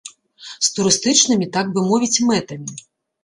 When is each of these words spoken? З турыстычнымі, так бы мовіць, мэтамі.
З 0.67 0.69
турыстычнымі, 0.77 1.49
так 1.57 1.69
бы 1.75 1.79
мовіць, 1.91 2.23
мэтамі. 2.31 2.73